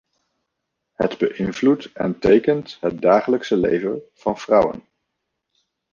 [0.93, 4.85] Het beïnvloedt en tekent het dagelijkse leven van vrouwen.